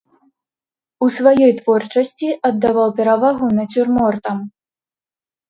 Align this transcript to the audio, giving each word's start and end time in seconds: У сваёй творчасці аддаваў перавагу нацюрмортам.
У 1.07 1.09
сваёй 1.17 1.51
творчасці 1.59 2.27
аддаваў 2.49 2.89
перавагу 3.01 3.47
нацюрмортам. 3.61 4.37